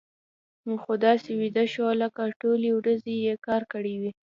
خر 0.81 0.97
داسې 1.07 1.29
ویده 1.39 1.65
شو 1.73 1.85
لکه 2.01 2.21
ټولې 2.41 2.69
ورځې 2.79 3.13
يې 3.25 3.33
کار 3.47 3.61
کړی 3.73 3.93
وي. 4.01 4.11